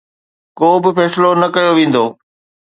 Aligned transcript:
ڪو 0.59 0.69
به 0.83 0.89
فيصلو 0.97 1.31
نه 1.41 1.47
ڪيو 1.55 1.71
ويندو 1.75 2.05